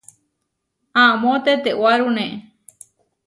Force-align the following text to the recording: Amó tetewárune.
Amó 1.03 1.33
tetewárune. 1.43 2.27